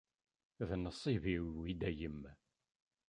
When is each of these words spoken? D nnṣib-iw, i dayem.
D 0.67 0.69
nnṣib-iw, 0.75 1.47
i 1.71 1.73
dayem. 1.81 2.19